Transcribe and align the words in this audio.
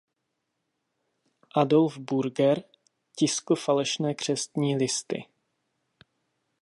Adolf 1.55 1.97
Burger 1.99 2.63
tiskl 3.15 3.55
falešné 3.55 4.15
křestní 4.15 4.75
listy. 4.77 5.25